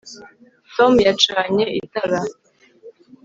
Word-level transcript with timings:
Tom 0.75 0.91
yacanye 1.07 1.63
itara 1.85 2.19